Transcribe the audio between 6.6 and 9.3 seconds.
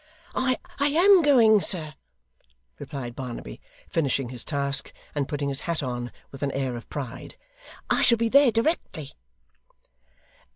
of pride. 'I shall be there directly.